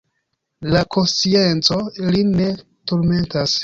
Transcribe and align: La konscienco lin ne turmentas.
La 0.75 0.81
konscienco 0.95 1.81
lin 2.11 2.37
ne 2.43 2.53
turmentas. 2.63 3.59